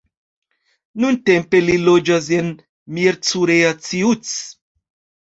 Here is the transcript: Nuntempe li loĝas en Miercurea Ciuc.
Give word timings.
Nuntempe 1.03 1.61
li 1.67 1.77
loĝas 1.83 2.33
en 2.39 2.51
Miercurea 2.99 3.73
Ciuc. 3.89 4.37